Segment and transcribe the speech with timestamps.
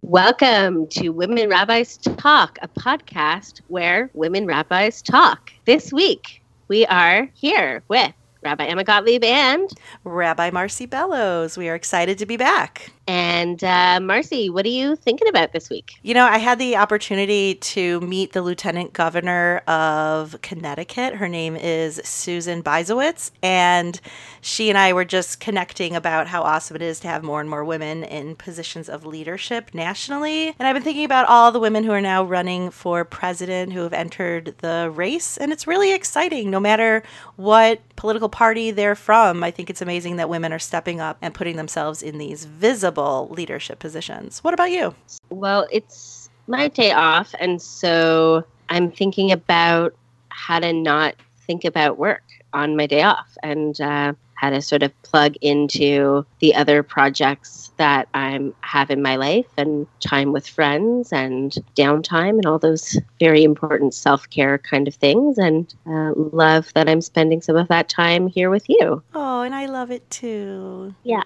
[0.00, 5.52] Welcome to Women Rabbis Talk, a podcast where women rabbis talk.
[5.66, 8.14] This week, we are here with
[8.44, 9.70] Rabbi Emma Gottlieb and
[10.04, 11.56] Rabbi Marci Bellows.
[11.56, 12.93] We are excited to be back.
[13.06, 14.50] And uh, Marci.
[14.50, 15.92] What are you thinking about this week?
[16.02, 21.16] You know, I had the opportunity to meet the Lieutenant Governor of Connecticut.
[21.16, 24.00] Her name is Susan Bysiewicz, and
[24.40, 27.50] she and I were just connecting about how awesome it is to have more and
[27.50, 30.54] more women in positions of leadership nationally.
[30.58, 33.80] And I've been thinking about all the women who are now running for president who
[33.80, 37.02] have entered the race, and it's really exciting no matter
[37.36, 39.44] what political party they're from.
[39.44, 42.93] I think it's amazing that women are stepping up and putting themselves in these visible
[43.02, 44.40] leadership positions.
[44.44, 44.94] What about you?
[45.30, 49.94] Well, it's my day off, and so I'm thinking about
[50.28, 51.14] how to not
[51.46, 56.24] think about work on my day off and uh, how to sort of plug into
[56.40, 62.30] the other projects that I'm have in my life and time with friends and downtime
[62.30, 65.38] and all those very important self care kind of things.
[65.38, 69.02] And uh, love that I'm spending some of that time here with you.
[69.14, 70.94] Oh, and I love it too.
[71.02, 71.22] Yeah.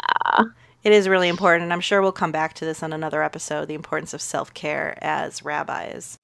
[0.89, 3.69] It is really important, and I'm sure we'll come back to this on another episode
[3.69, 6.17] the importance of self care as rabbis.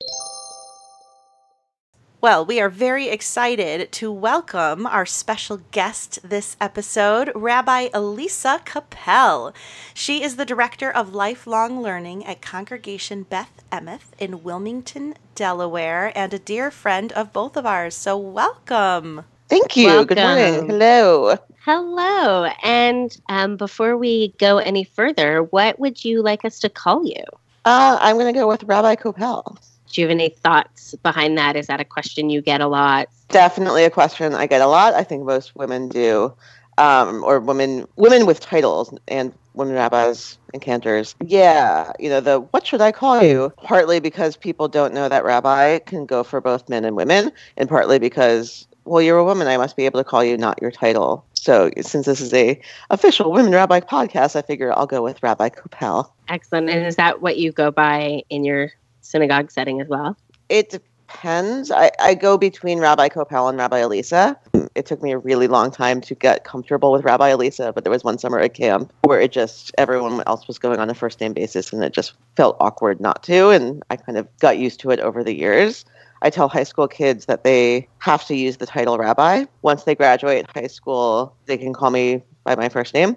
[2.22, 9.52] Well, we are very excited to welcome our special guest this episode, Rabbi Elisa Koppel.
[9.92, 16.32] She is the Director of Lifelong Learning at Congregation Beth Emeth in Wilmington, Delaware, and
[16.32, 17.94] a dear friend of both of ours.
[17.94, 19.26] So, welcome.
[19.48, 20.04] Thank you.
[20.04, 20.68] Good morning.
[20.68, 21.36] Hello.
[21.64, 22.44] Hello.
[22.62, 27.22] And um, before we go any further, what would you like us to call you?
[27.64, 29.58] Uh, I'm going to go with Rabbi Koppel.
[29.90, 31.56] Do you have any thoughts behind that?
[31.56, 33.08] Is that a question you get a lot?
[33.28, 34.94] Definitely a question I get a lot.
[34.94, 36.34] I think most women do,
[36.78, 41.14] um, or women women with titles and women rabbis and cantors.
[41.24, 43.52] Yeah, you know the what should I call you?
[43.56, 47.68] Partly because people don't know that rabbi can go for both men and women, and
[47.68, 49.46] partly because well, you're a woman.
[49.46, 51.24] I must be able to call you, not your title.
[51.34, 55.50] So since this is a official women rabbi podcast, I figure I'll go with Rabbi
[55.50, 56.10] Koppel.
[56.28, 56.70] Excellent.
[56.70, 58.70] And is that what you go by in your
[59.02, 60.16] synagogue setting as well?
[60.48, 61.70] It depends.
[61.70, 64.38] I, I go between Rabbi Koppel and Rabbi Elisa.
[64.74, 67.90] It took me a really long time to get comfortable with Rabbi Elisa, but there
[67.90, 71.20] was one summer at camp where it just everyone else was going on a first
[71.20, 73.50] name basis, and it just felt awkward not to.
[73.50, 75.84] And I kind of got used to it over the years.
[76.24, 79.44] I tell high school kids that they have to use the title rabbi.
[79.60, 83.16] Once they graduate high school, they can call me by my first name,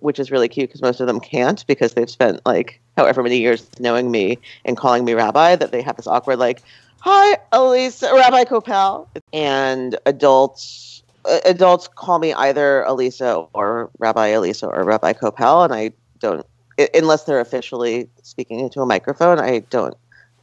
[0.00, 3.38] which is really cute because most of them can't because they've spent like however many
[3.38, 6.60] years knowing me and calling me rabbi that they have this awkward like,
[7.00, 11.02] "Hi, Elisa, Rabbi Koppel," and adults.
[11.24, 16.44] uh, Adults call me either Elisa or Rabbi Elisa or Rabbi Koppel, and I don't,
[16.92, 19.96] unless they're officially speaking into a microphone, I don't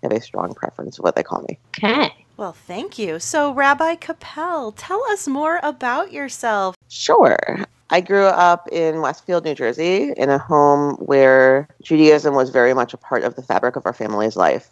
[0.06, 1.58] have a strong preference of what they call me.
[1.78, 2.14] Okay.
[2.38, 3.20] Well, thank you.
[3.20, 6.76] So, Rabbi Koppel, tell us more about yourself.
[6.90, 7.66] Sure.
[7.90, 12.94] I grew up in Westfield, New Jersey, in a home where Judaism was very much
[12.94, 14.70] a part of the fabric of our family's life.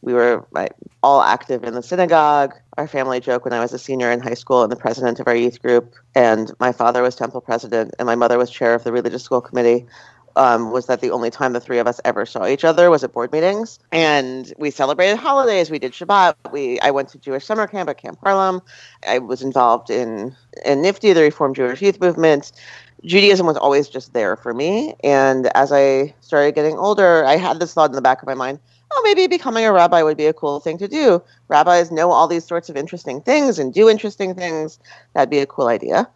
[0.00, 2.54] We were like, all active in the synagogue.
[2.76, 5.28] Our family joke when I was a senior in high school and the president of
[5.28, 8.84] our youth group, and my father was temple president, and my mother was chair of
[8.84, 9.86] the religious school committee.
[10.36, 13.04] Um, was that the only time the three of us ever saw each other was
[13.04, 15.70] at board meetings, and we celebrated holidays.
[15.70, 16.34] We did Shabbat.
[16.50, 18.60] We I went to Jewish summer camp at Camp Harlam.
[19.06, 20.34] I was involved in
[20.64, 22.50] in NFTY, the Reformed Jewish Youth Movement.
[23.04, 24.94] Judaism was always just there for me.
[25.04, 28.34] And as I started getting older, I had this thought in the back of my
[28.34, 28.58] mind
[28.94, 31.22] oh, maybe becoming a rabbi would be a cool thing to do.
[31.48, 34.78] Rabbis know all these sorts of interesting things and do interesting things.
[35.14, 36.08] That'd be a cool idea.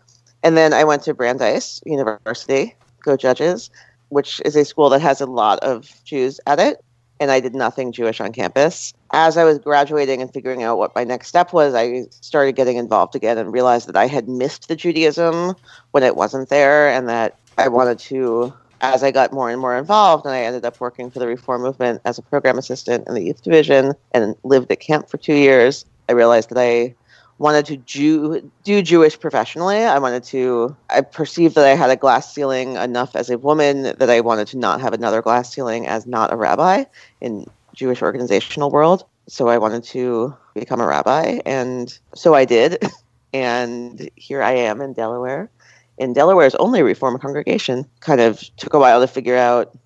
[0.42, 3.70] And then I went to Brandeis University, go Judges,
[4.08, 6.84] which is a school that has a lot of Jews at it.
[7.20, 8.94] And I did nothing Jewish on campus.
[9.12, 12.76] As I was graduating and figuring out what my next step was, I started getting
[12.76, 15.54] involved again and realized that I had missed the Judaism
[15.90, 19.76] when it wasn't there and that I wanted to as I got more and more
[19.76, 23.14] involved, and I ended up working for the Reform Movement as a program assistant in
[23.14, 26.94] the youth division and lived at camp for two years, I realized that I
[27.38, 29.76] wanted to Jew, do Jewish professionally.
[29.76, 33.82] I wanted to, I perceived that I had a glass ceiling enough as a woman
[33.82, 36.84] that I wanted to not have another glass ceiling as not a rabbi
[37.20, 39.04] in Jewish organizational world.
[39.28, 42.82] So I wanted to become a rabbi, and so I did.
[43.34, 45.50] And here I am in Delaware
[45.98, 47.84] in Delaware's only Reform congregation.
[48.00, 49.76] Kind of took a while to figure out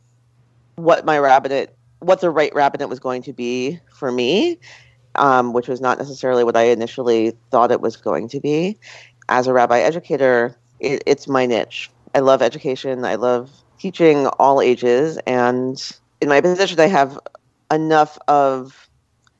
[0.77, 1.71] what my rabbinate,
[2.01, 4.59] what the right rabbinate was going to be for me,
[5.17, 8.79] um, which was not necessarily what I initially thought it was going to be.
[9.29, 11.91] As a rabbi educator, it, it's my niche.
[12.14, 13.05] I love education.
[13.05, 15.81] I love teaching all ages, and
[16.20, 17.19] in my position, I have
[17.70, 18.88] enough of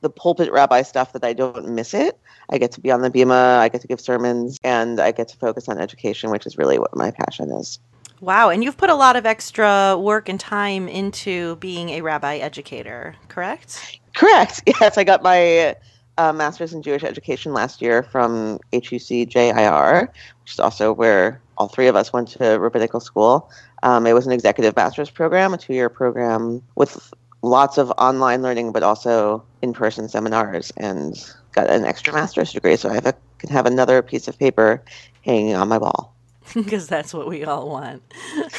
[0.01, 2.19] the pulpit rabbi stuff that I don't miss it.
[2.49, 5.29] I get to be on the bima, I get to give sermons, and I get
[5.29, 7.79] to focus on education, which is really what my passion is.
[8.19, 12.37] Wow, and you've put a lot of extra work and time into being a rabbi
[12.37, 13.99] educator, correct?
[14.13, 14.61] Correct.
[14.79, 15.75] Yes, I got my
[16.17, 20.11] uh, master's in Jewish education last year from HUC JIR,
[20.41, 23.49] which is also where all three of us went to rabbinical school.
[23.83, 28.41] Um, it was an executive master's program, a two year program with lots of online
[28.41, 31.15] learning, but also in person seminars, and
[31.51, 32.75] got an extra master's degree.
[32.75, 34.81] So I have a, can have another piece of paper
[35.21, 36.11] hanging on my wall.
[36.53, 38.03] Because that's what we all want.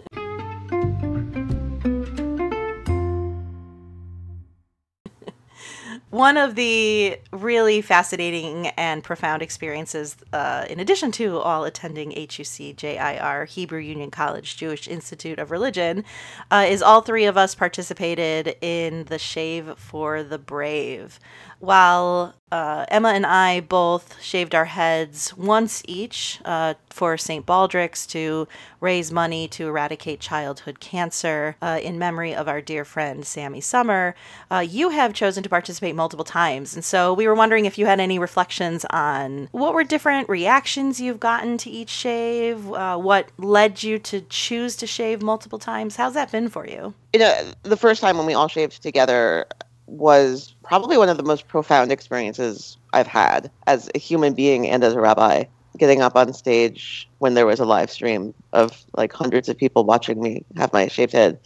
[6.10, 12.76] One of the really fascinating and profound experiences, uh, in addition to all attending HUC
[12.76, 16.04] JIR, Hebrew Union College Jewish Institute of Religion,
[16.50, 21.20] uh, is all three of us participated in the Shave for the Brave.
[21.60, 27.46] While uh, Emma and I both shaved our heads once each uh, for St.
[27.46, 28.48] Baldrick's to
[28.80, 34.16] raise money to eradicate childhood cancer uh, in memory of our dear friend Sammy Sommer,
[34.50, 36.76] uh, you have chosen to participate multiple times.
[36.76, 41.00] And so we were wondering if you had any reflections on what were different reactions
[41.02, 45.98] you've gotten to each shave, uh, what led you to choose to shave multiple times.
[45.98, 46.94] How's that been for you?
[47.14, 49.46] You know, the first time when we all shaved together,
[49.90, 54.84] was probably one of the most profound experiences I've had as a human being and
[54.84, 55.46] as a rabbi.
[55.78, 59.86] Getting up on stage when there was a live stream of like hundreds of people
[59.86, 61.40] watching me have my shaved head,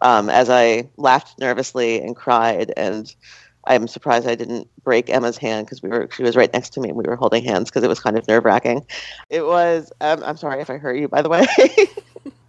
[0.00, 3.14] um, as I laughed nervously and cried, and
[3.66, 6.80] I'm surprised I didn't break Emma's hand because we were she was right next to
[6.80, 8.86] me and we were holding hands because it was kind of nerve wracking.
[9.30, 9.92] It was.
[10.00, 11.46] Um, I'm sorry if I hurt you, by the way.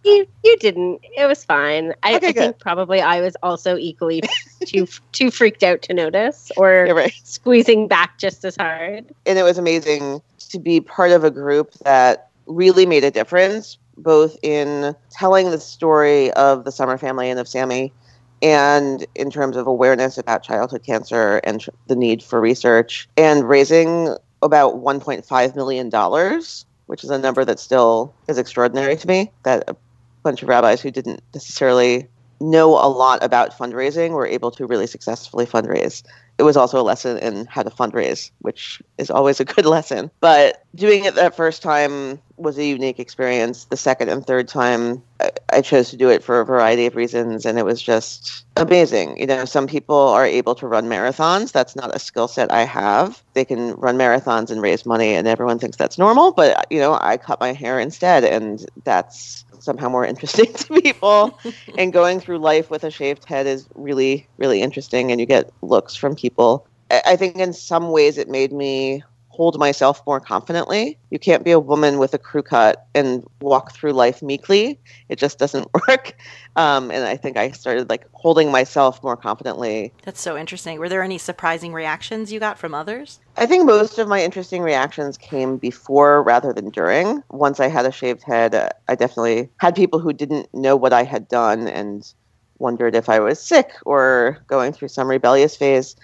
[0.05, 1.01] You you didn't.
[1.17, 1.93] It was fine.
[2.03, 4.21] I, Okay, I think probably I was also equally
[4.65, 7.13] too too freaked out to notice or right.
[7.25, 9.13] squeezing back just as hard.
[9.25, 10.21] and it was amazing
[10.51, 15.59] to be part of a group that really made a difference, both in telling the
[15.59, 17.91] story of the Sommer family and of Sammy,
[18.41, 23.47] and in terms of awareness about childhood cancer and tr- the need for research, and
[23.47, 26.41] raising about $1.5 million,
[26.85, 29.31] which is a number that still is extraordinary to me.
[29.43, 29.75] That a
[30.23, 32.07] bunch of rabbis who didn't necessarily
[32.39, 36.03] know a lot about fundraising were able to really successfully fundraise
[36.39, 40.09] it was also a lesson in how to fundraise, which is always a good lesson.
[40.21, 43.65] But doing it that first time was a unique experience.
[43.65, 45.03] The second and third time,
[45.51, 49.19] I, chose to do it for a variety of reasons, and it was just amazing.
[49.19, 51.51] You know, some people are able to run marathons.
[51.51, 53.21] That's not a skill set I have.
[53.33, 56.31] They can run marathons and raise money, and everyone thinks that's normal.
[56.31, 61.39] But, you know, I cut my hair instead, and that's somehow more interesting to people.
[61.77, 65.49] And going through life with a shaved head is really really interesting and you get
[65.61, 66.67] looks from people.
[66.91, 69.03] I- i think in some ways it made me
[69.39, 73.71] hold myself more confidently you can't be a woman with a crew cut and walk
[73.71, 74.77] through life meekly
[75.07, 76.13] it just doesn't work
[76.57, 80.77] um, and i think i started like holding myself more confidently That's so interesting.
[80.77, 83.19] Were there any surprising reactions you got from others?
[83.37, 87.23] I think most of my interesting reactions came before rather than during.
[87.29, 90.91] Once I had a shaved head, uh, I definitely had people who didn't know what
[90.91, 92.13] I had done and
[92.59, 95.95] wondered if I was sick or going through some rebellious phase.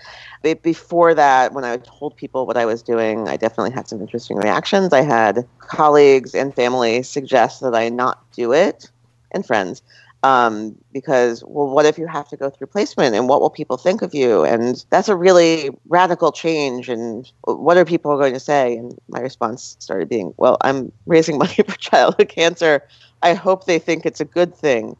[0.41, 4.01] But before that, when I told people what I was doing, I definitely had some
[4.01, 4.93] interesting reactions.
[4.93, 8.89] I had colleagues and family suggest that I not do it,
[9.31, 9.81] and friends
[10.25, 13.77] um, because well what if you have to go through placement and what will people
[13.77, 18.39] think of you and that's a really radical change and what are people going to
[18.39, 22.81] say and my response started being well i'm raising money for childhood cancer
[23.21, 24.97] i hope they think it's a good thing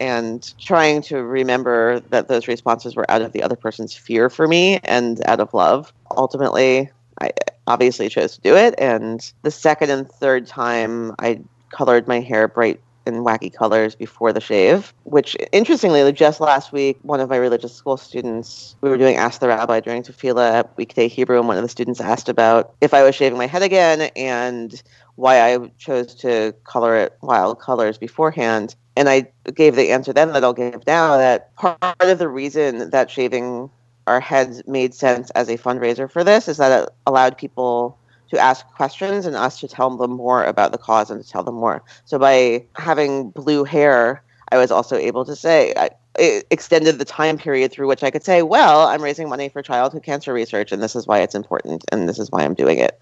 [0.00, 4.46] and trying to remember that those responses were out of the other person's fear for
[4.48, 5.92] me and out of love.
[6.16, 7.30] Ultimately i
[7.66, 12.48] obviously chose to do it and the second and third time i colored my hair
[12.48, 17.36] bright in wacky colors before the shave, which interestingly, just last week, one of my
[17.36, 21.56] religious school students, we were doing Ask the Rabbi during Tefillah Weekday Hebrew, and one
[21.56, 24.82] of the students asked about if I was shaving my head again and
[25.16, 28.74] why I chose to color it wild colors beforehand.
[28.96, 32.90] And I gave the answer then that I'll give now that part of the reason
[32.90, 33.70] that shaving
[34.06, 37.98] our heads made sense as a fundraiser for this is that it allowed people
[38.34, 41.42] to ask questions and us to tell them more about the cause and to tell
[41.42, 41.82] them more.
[42.04, 44.22] So by having blue hair,
[44.52, 48.10] I was also able to say, I, it extended the time period through which I
[48.10, 51.34] could say, well, I'm raising money for childhood cancer research, and this is why it's
[51.34, 52.98] important, and this is why I'm doing it.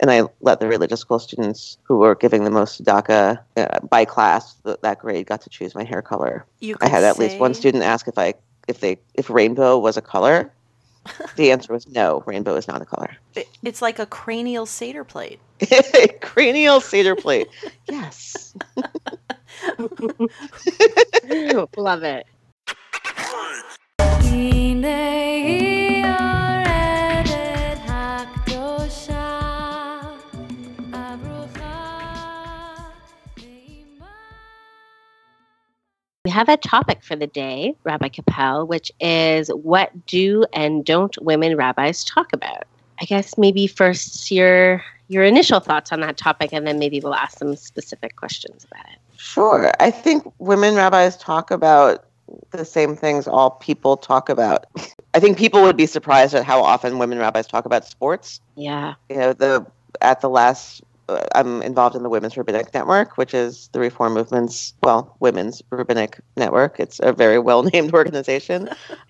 [0.00, 4.04] And I let the religious school students who were giving the most DACA uh, by
[4.04, 6.44] class th- that grade got to choose my hair color.
[6.80, 8.34] I had at least one student ask if I
[8.68, 10.52] if they if rainbow was a color.
[11.36, 12.22] The answer was no.
[12.26, 13.16] Rainbow is not a color.
[13.62, 15.40] It's like a cranial Seder plate.
[16.20, 17.48] Cranial cedar plate.
[17.90, 18.54] Yes.
[21.76, 22.26] Love it.
[36.28, 41.16] We have a topic for the day, Rabbi Koppel, which is what do and don't
[41.22, 42.64] women rabbis talk about?
[43.00, 47.14] I guess maybe first your your initial thoughts on that topic, and then maybe we'll
[47.14, 48.98] ask some specific questions about it.
[49.16, 49.72] Sure.
[49.80, 52.04] I think women rabbis talk about
[52.50, 54.66] the same things all people talk about.
[55.14, 58.42] I think people would be surprised at how often women rabbis talk about sports.
[58.54, 58.96] Yeah.
[59.08, 59.66] You know, the
[60.02, 60.82] at the last
[61.34, 66.20] I'm involved in the Women's Rabbinic Network, which is the Reform Movement's well, Women's Rabbinic
[66.36, 66.78] Network.
[66.78, 68.68] It's a very well named organization.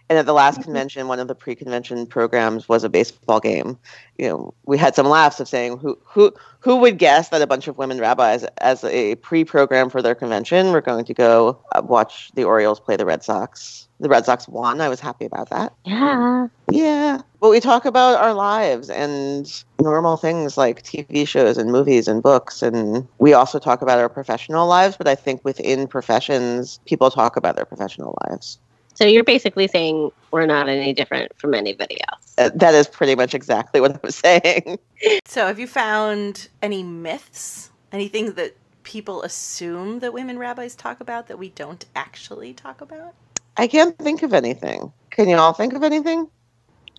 [0.09, 3.79] and at the last convention, one of the pre-convention programs was a baseball game.
[4.17, 7.47] You know, we had some laughs of saying who who who would guess that a
[7.47, 11.83] bunch of women rabbis, as a pre-program for their convention, were going to go uh,
[11.85, 13.88] watch the Orioles play the Red Sox.
[14.01, 14.81] The Red Sox won.
[14.81, 15.73] I was happy about that.
[15.85, 16.49] Yeah.
[16.71, 17.21] Yeah.
[17.41, 19.51] But we talk about our lives and
[19.81, 22.63] normal things like TV shows and movies and books.
[22.63, 24.97] And we also talk about our professional lives.
[24.97, 28.59] But I think within professions, people talk about their professional lives.
[28.95, 32.35] So you're basically saying we're not any different from anybody else.
[32.37, 34.79] Uh, That is pretty much exactly what I'm saying.
[35.25, 37.71] So, have you found any myths?
[37.93, 43.15] Anything that people assume that women rabbis talk about that we don't actually talk about?
[43.59, 44.93] I can't think of anything.
[45.11, 46.29] Can you all think of anything?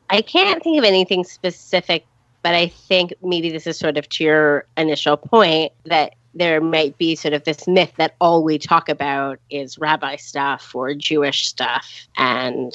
[0.09, 2.05] I can't think of anything specific,
[2.43, 6.97] but I think maybe this is sort of to your initial point that there might
[6.97, 11.47] be sort of this myth that all we talk about is rabbi stuff or Jewish
[11.47, 12.07] stuff.
[12.17, 12.73] And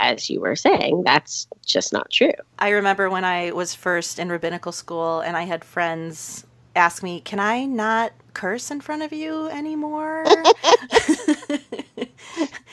[0.00, 2.32] as you were saying, that's just not true.
[2.58, 6.44] I remember when I was first in rabbinical school and I had friends
[6.74, 10.24] ask me, Can I not curse in front of you anymore?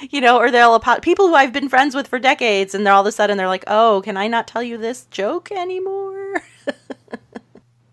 [0.09, 2.93] you know, or they'll apo- people who I've been friends with for decades and they're
[2.93, 6.41] all of a sudden they're like, Oh, can I not tell you this joke anymore?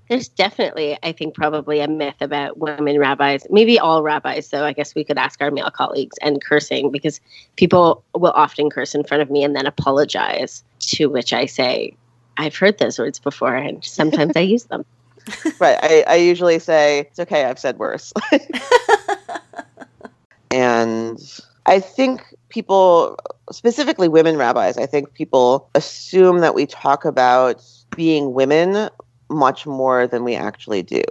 [0.08, 4.48] There's definitely, I think, probably a myth about women rabbis, maybe all rabbis.
[4.48, 7.20] So I guess we could ask our male colleagues and cursing because
[7.56, 11.94] people will often curse in front of me and then apologize, to which I say,
[12.38, 14.87] I've heard those words before and sometimes I use them.
[15.61, 15.78] Right.
[15.82, 18.12] I, I usually say, it's okay, I've said worse.
[20.50, 21.18] and
[21.66, 23.18] I think people,
[23.50, 27.64] specifically women rabbis, I think people assume that we talk about
[27.97, 28.88] being women
[29.28, 31.02] much more than we actually do.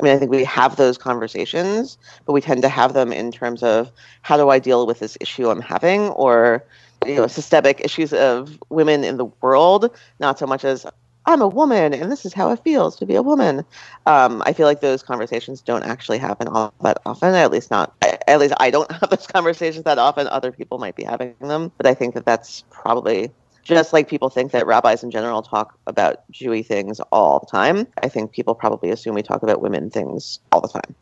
[0.00, 3.32] I mean, I think we have those conversations, but we tend to have them in
[3.32, 3.90] terms of
[4.22, 6.64] how do I deal with this issue I'm having or
[7.06, 9.90] you know, systemic issues of women in the world,
[10.20, 10.86] not so much as
[11.26, 13.64] I'm a woman and this is how it feels to be a woman.
[14.06, 17.34] Um, I feel like those conversations don't actually happen all that often.
[17.34, 17.94] At least not.
[18.28, 20.28] At least I don't have those conversations that often.
[20.28, 23.32] Other people might be having them, but I think that that's probably
[23.64, 27.86] just like people think that rabbis in general talk about Jewy things all the time.
[28.02, 30.94] I think people probably assume we talk about women things all the time.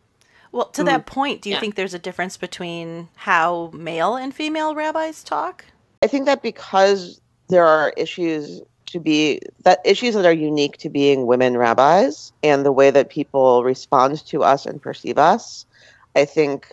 [0.53, 1.61] Well, to that point, do you Yeah.
[1.61, 5.65] think there's a difference between how male and female rabbis talk?
[6.03, 8.61] I think that because there are issues
[8.93, 13.11] to be that issues that are unique to being women rabbis and the way that
[13.11, 15.67] people respond to us and perceive us,
[16.15, 16.67] I think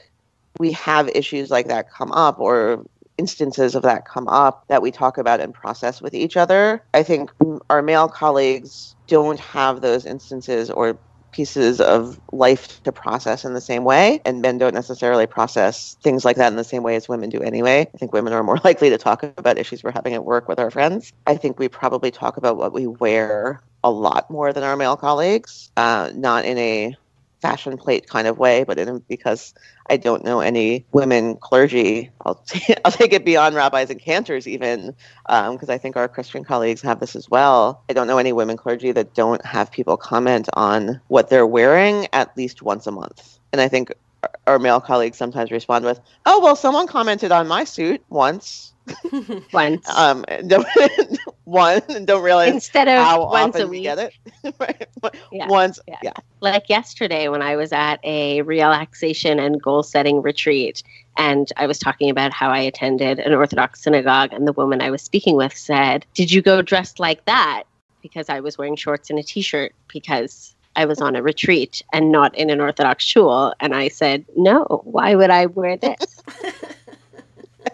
[0.60, 2.86] we have issues like that come up or
[3.18, 6.82] instances of that come up that we talk about and process with each other.
[6.94, 7.32] I think
[7.70, 10.98] our male colleagues don't have those instances or
[11.32, 16.26] pieces of life to process in the same way and men don't necessarily process things
[16.26, 17.88] like that in the same way as women do anyway.
[17.94, 20.60] I think women are more likely to talk about issues we're having at work with
[20.60, 21.12] our friends.
[21.28, 24.98] I think we probably talk about what we wear a lot more than our male
[24.98, 26.96] colleagues uh, not in a
[27.42, 29.54] fashion plate kind of way but in because
[29.90, 34.48] i don't know any women clergy i'll, t- I'll take it beyond rabbis and cantors
[34.48, 34.96] even
[35.28, 37.84] because I think our Christian colleagues have this as well.
[37.90, 42.08] I don't know any women clergy that don't have people comment on what they're wearing
[42.14, 43.38] at least once a month.
[43.52, 43.94] And I think
[44.24, 48.74] our- our male colleagues sometimes respond with, "Oh, well, someone commented on my suit once."
[49.54, 49.88] Once.
[49.88, 50.26] Um,
[51.50, 53.84] one and don't realize Instead of how once often a we week.
[53.84, 54.14] get it.
[54.60, 54.88] right.
[55.32, 55.48] Yeah.
[55.48, 55.98] Once, Yeah.
[56.04, 56.14] yeah.
[56.42, 60.84] like yesterday when I was at a relaxation and goal setting retreat,
[61.18, 64.90] and I was talking about how I attended an Orthodox synagogue, and the woman I
[64.92, 67.64] was speaking with said, Did you go dressed like that?
[68.02, 71.82] Because I was wearing shorts and a t shirt because I was on a retreat
[71.92, 73.54] and not in an Orthodox shul.
[73.60, 76.22] And I said, No, why would I wear this?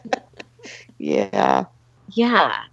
[0.97, 1.65] Yeah.
[2.13, 2.63] yeah.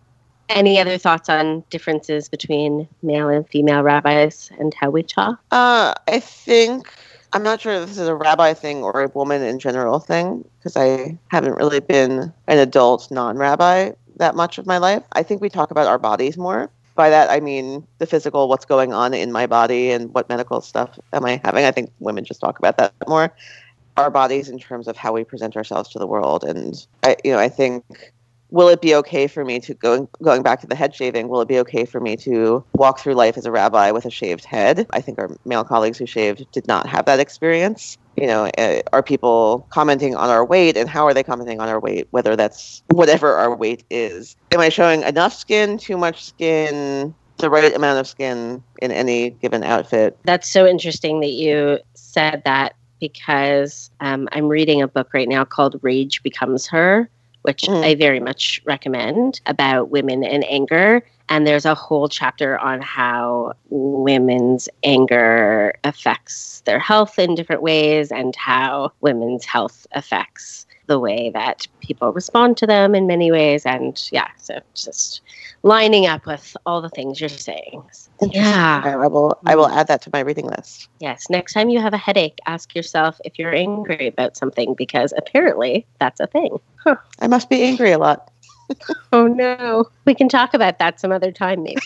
[0.49, 5.39] Any other thoughts on differences between male and female rabbis and how we talk?
[5.51, 6.89] Uh, I think
[7.33, 10.45] I'm not sure if this is a rabbi thing or a woman in general thing
[10.59, 15.03] because I haven't really been an adult non-rabbi that much of my life.
[15.13, 16.71] I think we talk about our bodies more.
[16.95, 20.61] By that I mean the physical, what's going on in my body and what medical
[20.61, 21.65] stuff am I having.
[21.65, 23.35] I think women just talk about that more.
[23.97, 27.33] Our bodies in terms of how we present ourselves to the world, and I, you
[27.33, 28.13] know, I think
[28.53, 31.41] will it be okay for me to go going back to the head shaving will
[31.41, 34.45] it be okay for me to walk through life as a rabbi with a shaved
[34.45, 34.87] head?
[34.91, 37.99] I think our male colleagues who shaved did not have that experience.
[38.17, 41.69] You know uh, are people commenting on our weight and how are they commenting on
[41.69, 44.37] our weight whether that's whatever our weight is?
[44.53, 49.31] Am i showing enough skin too much skin the right amount of skin in any
[49.31, 50.19] given outfit?
[50.25, 55.45] That's so interesting that you said that because um, I'm reading a book right now
[55.45, 57.11] called Rage Becomes Her,
[57.43, 57.85] which Mm.
[57.85, 61.03] I very much recommend about women and anger.
[61.29, 68.13] And there's a whole chapter on how women's anger affects their health in different ways
[68.13, 73.65] and how women's health affects the way that people respond to them in many ways.
[73.65, 75.23] And yeah, so just
[75.63, 77.83] lining up with all the things you're saying.
[78.21, 78.83] Yeah.
[78.85, 81.31] I will I will add that to my reading list Yes.
[81.31, 85.87] Next time you have a headache, ask yourself if you're angry about something because apparently
[85.99, 86.59] that's a thing.
[87.21, 88.31] I must be angry a lot
[89.15, 89.87] Oh no.
[90.05, 91.81] We can talk about that some other time, maybe.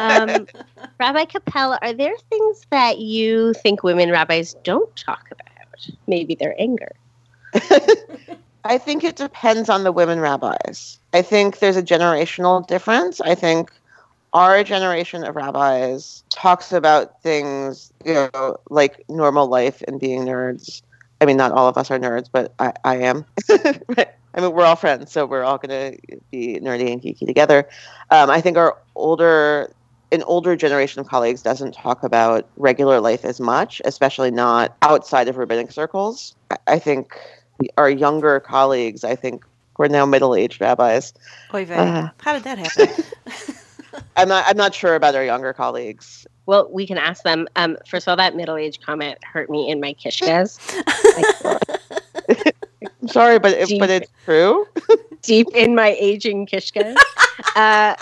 [0.00, 0.46] um,
[1.00, 5.94] Rabbi Capella, are there things that you think women rabbis don't talk about?
[6.06, 6.92] Maybe their anger.
[8.64, 10.98] I think it depends on the women rabbis.
[11.12, 13.20] I think there's a generational difference.
[13.20, 13.70] I think
[14.32, 20.82] our generation of rabbis talks about things, you know, like normal life and being nerds.
[21.20, 23.24] I mean, not all of us are nerds, but I, I am.
[24.36, 27.68] I mean, we're all friends, so we're all going to be nerdy and geeky together.
[28.10, 29.72] Um, I think our older,
[30.10, 35.28] an older generation of colleagues doesn't talk about regular life as much, especially not outside
[35.28, 36.34] of rabbinic circles.
[36.50, 37.16] I, I think
[37.76, 39.44] our younger colleagues, I think
[39.78, 41.12] we're now middle-aged rabbis.
[41.52, 41.74] Oy vey.
[41.74, 42.08] Uh.
[42.20, 43.04] How did that happen?
[44.16, 44.44] I'm not.
[44.46, 46.26] I'm not sure about our younger colleagues.
[46.46, 47.48] Well, we can ask them.
[47.56, 50.58] Um, first of all, that middle aged comment hurt me in my kishkas.
[53.00, 53.78] I'm sorry, but it, Gee.
[53.78, 54.66] but it's true.
[55.22, 56.96] deep in my aging kishkas.
[57.56, 57.94] Uh,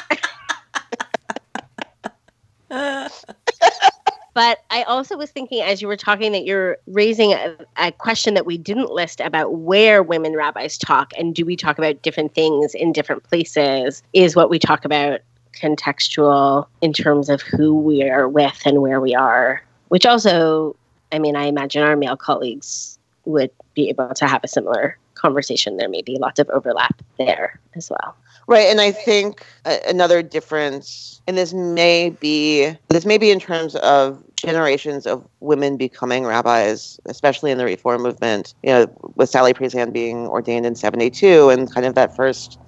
[4.34, 8.34] but I also was thinking as you were talking that you're raising a, a question
[8.34, 12.34] that we didn't list about where women rabbis talk and do we talk about different
[12.34, 14.02] things in different places?
[14.12, 15.20] Is what we talk about
[15.52, 20.74] contextual in terms of who we are with and where we are, which also,
[21.12, 25.76] I mean, I imagine our male colleagues would be able to have a similar conversation.
[25.76, 28.16] There may be lots of overlap there as well.
[28.48, 29.46] Right, and I think
[29.86, 35.76] another difference, and this may be this may be in terms of generations of women
[35.76, 38.54] becoming rabbis, especially in the Reform movement.
[38.64, 42.58] You know, with Sally Priesand being ordained in '72, and kind of that first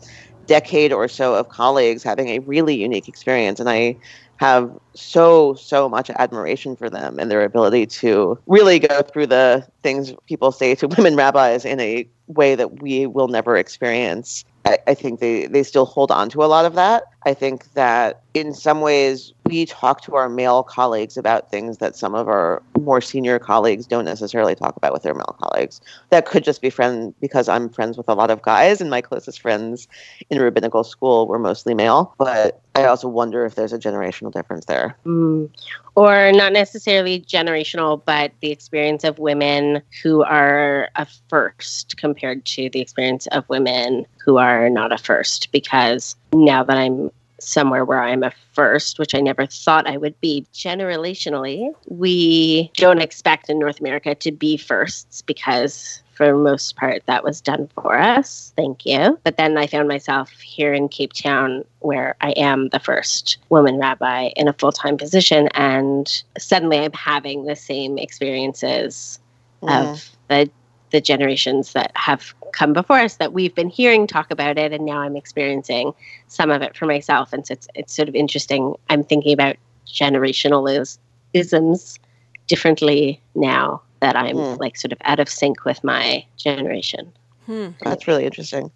[0.46, 3.96] decade or so of colleagues having a really unique experience, and I
[4.36, 9.66] have so so much admiration for them and their ability to really go through the
[9.82, 14.78] things people say to women rabbis in a way that we will never experience I,
[14.86, 17.04] I think they, they still hold on to a lot of that.
[17.26, 21.96] I think that in some ways we talk to our male colleagues about things that
[21.96, 25.80] some of our more senior colleagues don't necessarily talk about with their male colleagues.
[26.10, 29.00] That could just be friend because I'm friends with a lot of guys and my
[29.00, 29.86] closest friends
[30.30, 32.14] in rabbinical school were mostly male.
[32.18, 34.96] But I also wonder if there's a generational difference there.
[35.06, 35.48] Mm.
[35.94, 42.68] Or not necessarily generational, but the experience of women who are a first compared to
[42.70, 45.52] the experience of women who are not a first.
[45.52, 50.18] Because now that I'm somewhere where I'm a first, which I never thought I would
[50.20, 56.76] be, generationally, we don't expect in North America to be firsts because for the most
[56.76, 58.52] part that was done for us.
[58.56, 59.18] Thank you.
[59.24, 63.78] But then I found myself here in Cape Town where I am the first woman
[63.78, 65.48] rabbi in a full time position.
[65.54, 69.18] And suddenly I'm having the same experiences
[69.62, 69.92] Mm.
[69.92, 70.50] of the
[70.94, 74.86] the generations that have come before us that we've been hearing talk about it and
[74.86, 75.92] now I'm experiencing
[76.28, 79.56] some of it for myself and so it's it's sort of interesting I'm thinking about
[79.88, 81.00] generational is,
[81.32, 81.98] isms
[82.46, 84.54] differently now that I'm Hmm.
[84.60, 87.12] like sort of out of sync with my generation.
[87.46, 87.70] Hmm.
[87.82, 88.70] That's really interesting.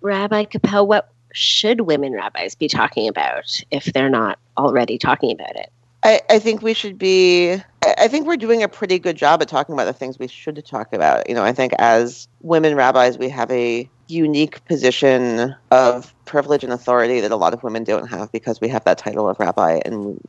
[0.00, 5.56] Rabbi Koppel, what should women rabbis be talking about if they're not already talking about
[5.56, 5.72] it?
[6.04, 9.48] I, I think we should be I- think we're doing a pretty good job at
[9.48, 11.28] talking about the things we should talk about.
[11.28, 16.72] You know, I think as women rabbis we have a unique position of privilege and
[16.72, 19.80] authority that a lot of women don't have because we have that title of rabbi
[19.84, 20.20] and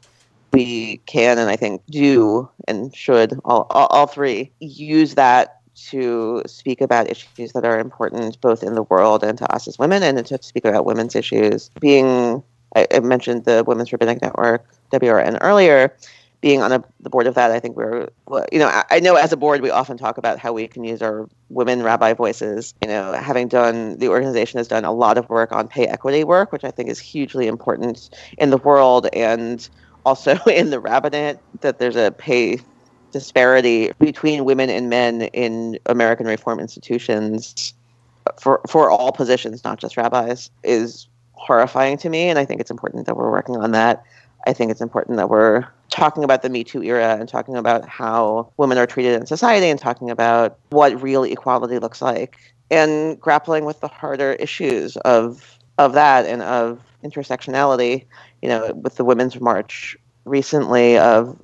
[0.52, 5.60] we can and I think do and should all, all, all three use that
[5.90, 9.80] to speak about issues that are important both in the world and to us as
[9.80, 11.72] women and to speak about women's issues.
[11.80, 12.44] Being
[12.76, 15.96] I, I mentioned the Women's Rabbinic Network, WRN, earlier.
[16.42, 18.10] Being on a, the board of that, I think we're,
[18.52, 20.84] you know, I, I know as a board we often talk about how we can
[20.84, 22.74] use our women rabbi voices.
[22.82, 26.26] You know, having done, the organization has done a lot of work on pay equity
[26.26, 29.68] work, which I think is hugely important in the world and
[30.06, 32.60] also in the rabbinate, that there's a pay
[33.12, 37.74] disparity between women and men in American reform institutions
[38.40, 42.72] for, for all positions, not just rabbis, is horrifying to me, and I think it's
[42.72, 44.04] important that we're working on that.
[44.46, 47.88] I think it's important that we're talking about the Me Too era and talking about
[47.88, 52.38] how women are treated in society and talking about what real equality looks like
[52.72, 58.06] and grappling with the harder issues of of that and of intersectionality.
[58.41, 61.38] You know, with the Women's March recently, of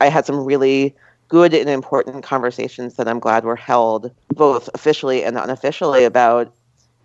[0.00, 0.94] I had some really
[1.28, 6.54] good and important conversations that I'm glad were held both officially and unofficially about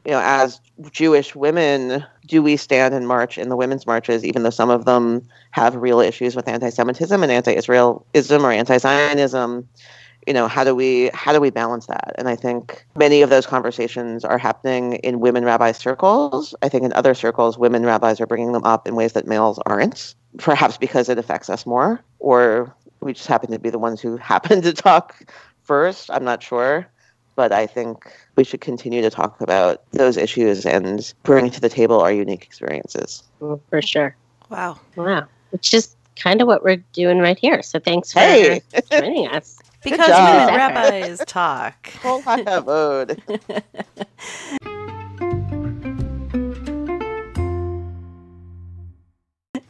[0.06, 0.60] you know, as
[0.92, 4.86] Jewish women, do we stand and march in the women's marches, even though some of
[4.86, 9.68] them have real issues with anti-Semitism and anti-Israelism or anti-Zionism?
[10.28, 12.14] You know, how do we how do we balance that?
[12.18, 16.56] And I think many of those conversations are happening in women rabbi circles.
[16.62, 19.60] I think in other circles, women rabbis are bringing them up in ways that males
[19.66, 24.00] aren't, perhaps because it affects us more, or we just happen to be the ones
[24.00, 25.30] who happen to talk
[25.64, 26.10] first.
[26.10, 26.88] I'm not sure
[27.36, 31.70] but I think we should continue to talk about those issues and bring to the
[31.70, 33.24] table our unique experiences.
[33.70, 34.16] For sure.
[34.50, 34.80] Wow.
[34.96, 35.28] Wow.
[35.52, 37.62] Which is kind of what we're doing right here.
[37.64, 38.62] So thanks for Hey!
[38.92, 39.60] joining us.
[39.84, 40.48] Because job.
[40.48, 41.92] women rabbis talk.
[42.02, 43.20] Kol hakavod.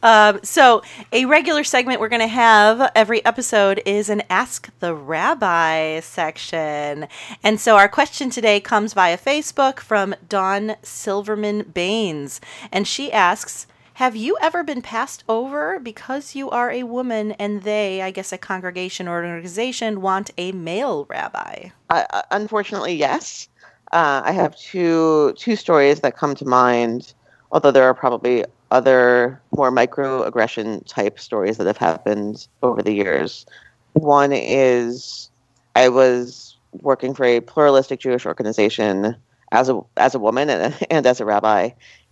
[0.03, 0.81] Um, so,
[1.13, 7.07] a regular segment we're going to have every episode is an Ask the Rabbi section.
[7.41, 12.41] And so, our question today comes via Facebook from Dawn Silverman Baines.
[12.69, 17.63] And she asks Have you ever been passed over because you are a woman and
[17.63, 21.69] they, I guess a congregation or an organization, want a male rabbi?
[21.89, 23.47] Uh, unfortunately, yes.
[23.93, 27.13] Uh, I have two two stories that come to mind,
[27.53, 33.45] although there are probably other more microaggression type stories that have happened over the years.
[33.93, 35.29] One is
[35.75, 39.15] I was working for a pluralistic Jewish organization
[39.51, 41.69] as a as a woman and, and as a rabbi,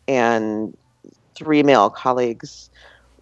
[0.08, 0.78] and
[1.36, 2.69] three male colleagues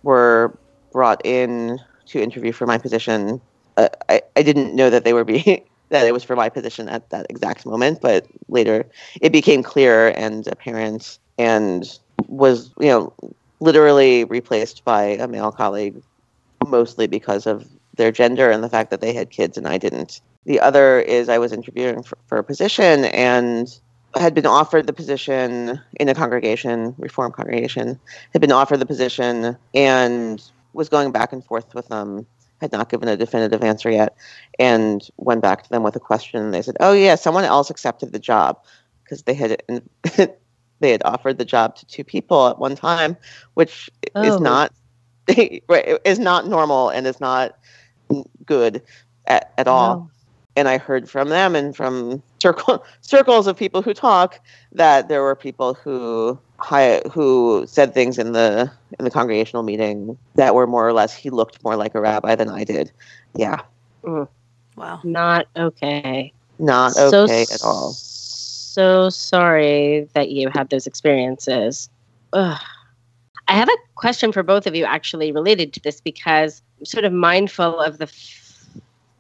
[0.04, 0.56] were
[0.92, 3.40] brought in to interview for my position.
[3.78, 6.90] Uh, I, I didn't know that they were being that it was for my position
[6.90, 8.86] at that exact moment, but later
[9.22, 11.98] it became clear and apparent and
[12.30, 13.14] was, you know,
[13.60, 16.02] literally replaced by a male colleague
[16.66, 20.22] mostly because of their gender and the fact that they had kids and I didn't.
[20.46, 23.68] The other is I was interviewing for, for a position and
[24.16, 28.00] had been offered the position in a congregation, reform congregation,
[28.32, 30.42] had been offered the position and
[30.74, 32.26] was going back and forth with them,
[32.62, 34.16] had not given a definitive answer yet,
[34.58, 36.52] and went back to them with a question.
[36.52, 38.60] They said, "Oh yeah, someone else accepted the job
[39.04, 39.62] because they had
[40.80, 43.18] they had offered the job to two people at one time,
[43.56, 44.22] which Oh.
[44.24, 44.72] is not
[45.70, 47.58] right, is not normal and is not
[48.46, 48.82] good
[49.28, 50.10] at, at all." No.
[50.56, 54.40] and I heard from them and from circle, circles of people who talk
[54.74, 56.40] that there were people who
[57.14, 61.30] who said things in the in the congregational meeting that were more or less he
[61.30, 62.92] looked more like a rabbi than I did.
[63.36, 63.62] Yeah,
[64.04, 64.28] mm.
[64.76, 65.00] Wow.
[65.04, 66.34] Not okay.
[66.60, 67.96] not So okay at all.
[68.72, 71.90] So sorry that you had those experiences.
[72.34, 72.62] Ugh.
[73.48, 77.04] I have a question for both of you, actually, related to this, because I'm sort
[77.04, 78.68] of mindful of the f-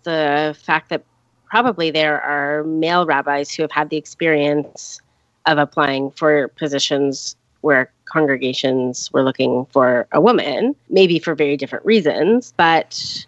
[0.03, 1.03] the fact that
[1.49, 5.01] probably there are male rabbis who have had the experience
[5.47, 11.83] of applying for positions where congregations were looking for a woman, maybe for very different
[11.85, 12.53] reasons.
[12.55, 13.25] But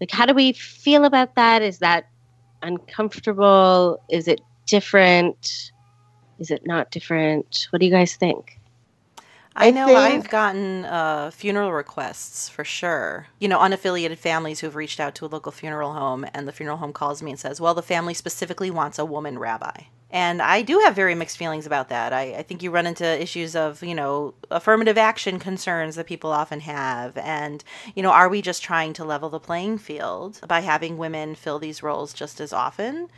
[0.00, 1.62] like, how do we feel about that?
[1.62, 2.08] Is that
[2.62, 4.00] uncomfortable?
[4.08, 5.72] Is it different?
[6.38, 7.68] Is it not different?
[7.70, 8.58] What do you guys think?
[9.56, 13.28] I I know think- I've gotten uh, funeral requests for sure.
[13.38, 16.78] You know, unaffiliated families who've reached out to a local funeral home, and the funeral
[16.78, 19.82] home calls me and says, Well, the family specifically wants a woman rabbi.
[20.10, 22.12] And I do have very mixed feelings about that.
[22.12, 26.30] I, I think you run into issues of, you know, affirmative action concerns that people
[26.30, 27.16] often have.
[27.18, 27.64] And,
[27.96, 31.58] you know, are we just trying to level the playing field by having women fill
[31.58, 33.08] these roles just as often?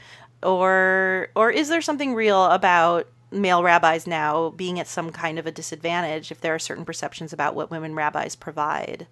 [0.43, 5.47] Or or is there something real about male rabbis now being at some kind of
[5.47, 9.07] a disadvantage if there are certain perceptions about what women rabbis provide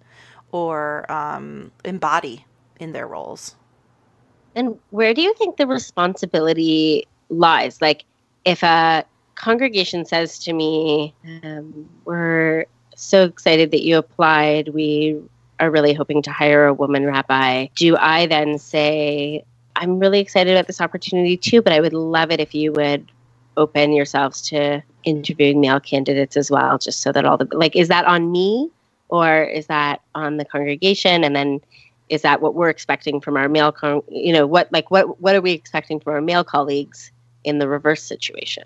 [0.51, 2.45] or um, embody
[2.79, 3.55] in their roles.
[4.55, 7.81] And where do you think the responsibility lies?
[7.81, 8.05] Like,
[8.45, 9.03] if a
[9.35, 15.19] congregation says to me, um, We're so excited that you applied, we
[15.59, 19.43] are really hoping to hire a woman rabbi, do I then say,
[19.75, 23.11] I'm really excited about this opportunity too, but I would love it if you would
[23.57, 27.87] open yourselves to interviewing male candidates as well, just so that all the, like, is
[27.87, 28.69] that on me
[29.09, 31.23] or is that on the congregation?
[31.23, 31.61] And then
[32.09, 35.35] is that what we're expecting from our male con- you know what like what what
[35.35, 37.11] are we expecting from our male colleagues
[37.43, 38.63] in the reverse situation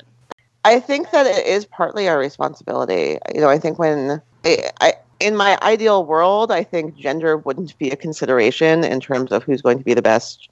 [0.66, 3.18] I think that it is partly our responsibility.
[3.34, 7.78] You know, I think when I, I in my ideal world, I think gender wouldn't
[7.78, 10.50] be a consideration in terms of who's going to be the best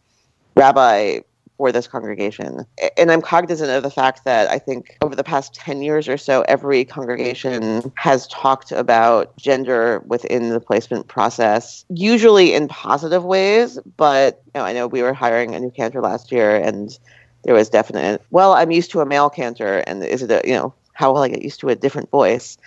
[0.57, 1.19] rabbi
[1.57, 2.65] for this congregation.
[2.97, 6.17] And I'm cognizant of the fact that I think over the past 10 years or
[6.17, 13.79] so, every congregation has talked about gender within the placement process, usually in positive ways.
[13.97, 16.97] But you know, I know we were hiring a new cantor last year and
[17.43, 20.53] there was definite, well, I'm used to a male cantor, and is it a, you
[20.53, 22.57] know, how will I get used to a different voice?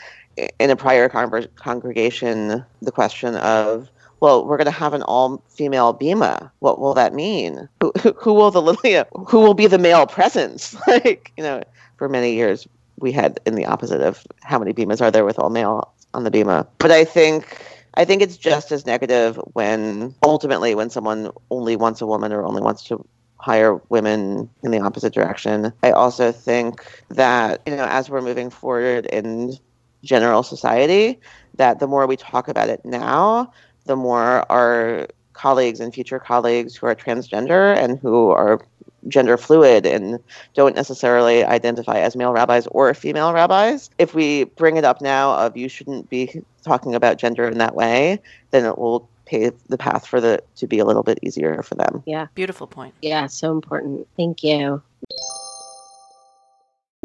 [0.59, 6.51] In a prior congregation, the question of, well, we're going to have an all-female bima.
[6.61, 7.69] What will that mean?
[7.81, 10.77] Who, who, will the know, who will be the male presence?
[10.87, 11.63] like you know,
[11.97, 15.39] for many years we had in the opposite of how many bimas are there with
[15.39, 16.67] all male on the bima.
[16.79, 17.59] But I think
[17.95, 22.45] I think it's just as negative when ultimately when someone only wants a woman or
[22.45, 23.05] only wants to
[23.41, 25.73] hire women in the opposite direction.
[25.83, 29.57] I also think that, you know, as we're moving forward in
[30.05, 31.19] general society,
[31.57, 33.51] that the more we talk about it now,
[33.87, 38.61] the more our colleagues and future colleagues who are transgender and who are
[39.09, 40.19] gender fluid and
[40.55, 43.89] don't necessarily identify as male rabbis or female rabbis.
[43.99, 47.75] If we bring it up now of you shouldn't be talking about gender in that
[47.75, 51.63] way, then it will pave the path for the to be a little bit easier
[51.63, 52.03] for them.
[52.05, 52.27] Yeah.
[52.35, 52.95] Beautiful point.
[53.01, 54.83] yeah so important thank you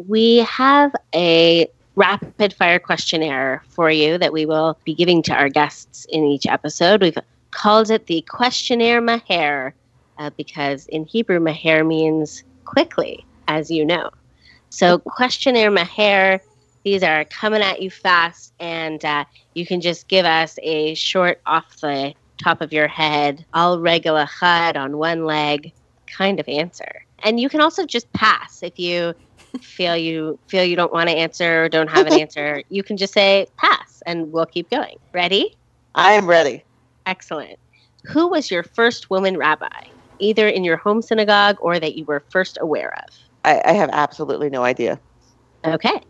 [0.04, 5.48] we have a rapid fire questionnaire for you that we will be giving to our
[5.48, 7.00] guests in each episode.
[7.02, 7.18] We've
[7.50, 9.74] called it the questionnaire maher
[10.18, 14.10] uh, because in hebrew maher means quickly as you know.
[14.68, 16.40] So questionnaire maher
[16.84, 21.40] these are coming at you fast and uh, you can just give us a short
[21.44, 25.72] off the top of your head all regel achat on one leg
[26.06, 27.04] kind of answer.
[27.20, 29.14] And you can also just pass if you
[29.64, 32.96] feel you feel you don't want to answer or don't have an answer you can
[32.96, 35.56] just say pass and we'll keep going ready
[35.94, 36.64] I am ready.
[37.06, 37.58] excellent
[38.08, 39.68] who was your first woman rabbi
[40.18, 43.04] either in your home synagogue or that you were first aware of
[43.44, 45.00] I, I have absolutely no idea.
[45.64, 46.00] okay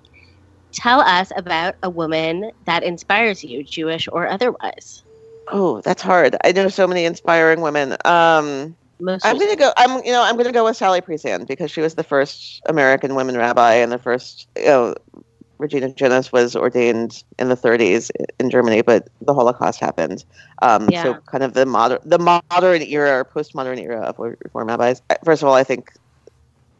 [0.73, 5.03] tell us about a woman that inspires you jewish or otherwise
[5.49, 6.37] Oh, that's hard.
[6.45, 7.97] I know so many inspiring women.
[8.05, 9.73] Um, most I'm gonna go.
[9.77, 13.15] I'm you know I'm gonna go with Sally Priesand because she was the first American
[13.15, 14.95] women rabbi and the first you know
[15.59, 20.25] Regina Jonas was ordained in the 30s in Germany, but the Holocaust happened.
[20.63, 21.03] Um, Yeah.
[21.03, 25.03] So kind of the modern the modern era or postmodern era of reform rabbis.
[25.25, 25.91] First of all, I think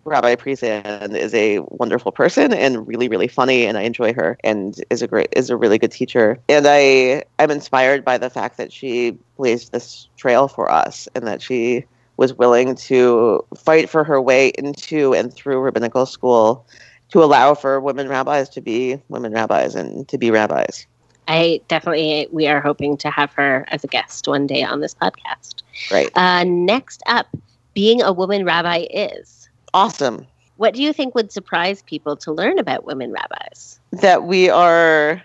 [0.05, 4.75] Rabbi Priesand is a wonderful person and really really funny, and I enjoy her and
[4.91, 6.39] is a great is a really good teacher.
[6.49, 11.27] And I I'm inspired by the fact that she blazed this trail for us and
[11.27, 11.85] that she
[12.17, 16.67] was willing to fight for her way into and through rabbinical school
[17.11, 20.87] to allow for women rabbis to be women rabbis and to be rabbis.
[21.29, 24.95] I definitely, we are hoping to have her as a guest one day on this
[24.95, 25.63] podcast.
[25.91, 26.11] Right.
[26.17, 27.27] Uh, next up,
[27.75, 29.49] being a woman rabbi is.
[29.75, 30.27] Awesome
[30.57, 33.79] What do you think would surprise people to learn about women rabbis?
[33.93, 35.23] that we are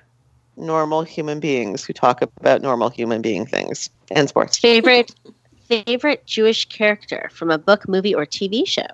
[0.57, 4.57] normal human beings who talk about normal human being things and sports.
[4.57, 5.13] Favorite,
[5.71, 8.87] favorite Jewish character from a book, movie, or TV show?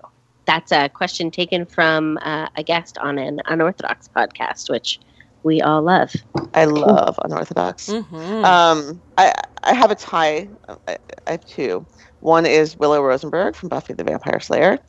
[0.46, 5.00] That's a question taken from uh, a guest on an unorthodox podcast, which
[5.44, 6.13] we all love.
[6.54, 7.90] I love unorthodox.
[7.90, 8.46] Mm-hmm.
[8.46, 10.48] Um, I I have a tie.
[10.88, 11.86] I, I have two.
[12.20, 14.80] One is Willow Rosenberg from Buffy the Vampire Slayer,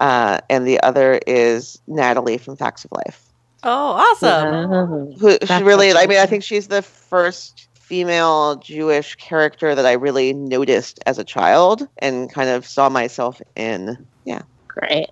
[0.00, 3.32] uh, and the other is Natalie from Facts of Life.
[3.64, 5.12] Oh, awesome.
[5.18, 5.92] Who she really?
[5.92, 11.18] I mean, I think she's the first female Jewish character that I really noticed as
[11.18, 14.06] a child and kind of saw myself in.
[14.24, 14.40] Yeah.
[14.66, 15.08] Great.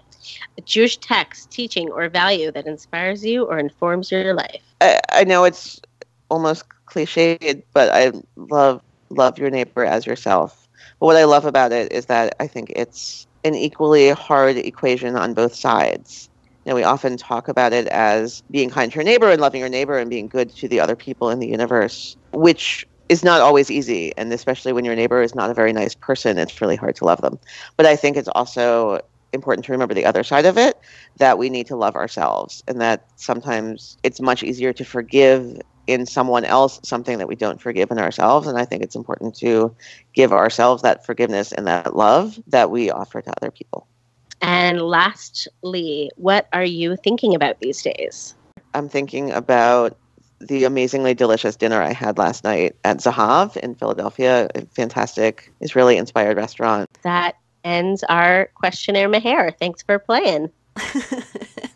[0.56, 4.62] A Jewish text, teaching, or value that inspires you or informs your life.
[4.80, 5.78] I, I know it's
[6.30, 10.66] almost cliched, but I love love your neighbor as yourself.
[11.00, 15.16] But what I love about it is that I think it's an equally hard equation
[15.16, 16.29] on both sides.
[16.70, 19.68] Know, we often talk about it as being kind to your neighbor and loving your
[19.68, 23.72] neighbor and being good to the other people in the universe, which is not always
[23.72, 24.12] easy.
[24.16, 27.04] And especially when your neighbor is not a very nice person, it's really hard to
[27.04, 27.40] love them.
[27.76, 29.00] But I think it's also
[29.32, 30.78] important to remember the other side of it
[31.16, 36.06] that we need to love ourselves and that sometimes it's much easier to forgive in
[36.06, 39.74] someone else something that we don't forgive in ourselves and i think it's important to
[40.14, 43.86] give ourselves that forgiveness and that love that we offer to other people
[44.42, 48.34] And lastly, what are you thinking about these days?
[48.72, 49.96] i'm thinking about
[50.38, 55.96] the amazingly delicious dinner i had last night at zahav in philadelphia a fantastic israeli
[55.96, 59.52] inspired restaurant That ends our questionnaire, Meher.
[59.58, 60.50] Thanks for playing.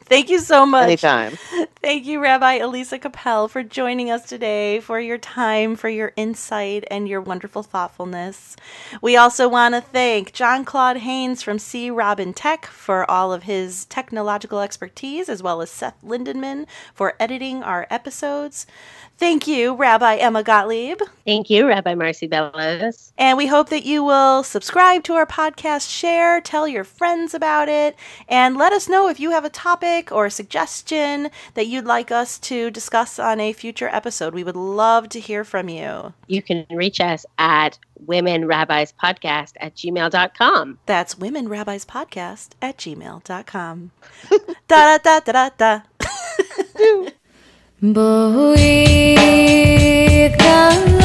[0.06, 0.84] Thank you so much.
[0.84, 1.38] anytime
[1.84, 6.84] Thank you, Rabbi Elisa Koppel, for joining us today, for your time, for your insight,
[6.90, 8.56] and your wonderful thoughtfulness.
[9.02, 11.90] We also want to thank John Claude Haynes from C.
[11.90, 17.62] Robin Tech for all of his technological expertise, as well as Seth Lindenman for editing
[17.62, 18.66] our episodes.
[19.16, 21.00] Thank you, Rabbi Emma Gottlieb.
[21.24, 23.12] Thank you, Rabbi Marci Bellows.
[23.16, 27.68] And we hope that you will subscribe to our podcast, share, tell your friends about
[27.68, 27.96] it,
[28.28, 32.10] and let us know if you have a topic or a suggestion that you'd like
[32.10, 34.34] us to discuss on a future episode.
[34.34, 36.12] We would love to hear from you.
[36.26, 40.78] You can reach us at Women Rabbis Podcast at gmail.com.
[40.86, 43.90] That's Women Rabbis Podcast at gmail.com.
[44.68, 47.10] da da da da da
[47.84, 48.88] Bohui
[50.40, 51.03] kalah